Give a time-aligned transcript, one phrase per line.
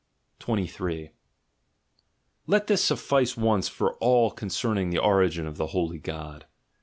[0.39, 1.11] 23
[2.47, 6.47] Let this suffice once for all concerning the origin of the "holy God."